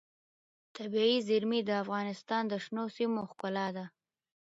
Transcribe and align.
طبیعي 0.77 1.17
زیرمې 1.27 1.59
د 1.65 1.71
افغانستان 1.83 2.43
د 2.47 2.53
شنو 2.63 2.83
سیمو 2.95 3.21
ښکلا 3.29 3.67
ده. 3.75 3.85